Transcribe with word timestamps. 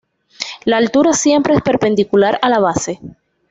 La 0.65 0.77
altura 0.77 1.13
siempre 1.13 1.53
es 1.53 1.61
perpendicular 1.61 2.39
a 2.41 2.49
la 2.49 2.57
base. 2.57 2.99